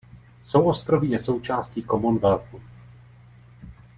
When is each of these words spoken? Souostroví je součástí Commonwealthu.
Souostroví 0.43 1.09
je 1.11 1.19
součástí 1.19 1.83
Commonwealthu. 1.83 2.61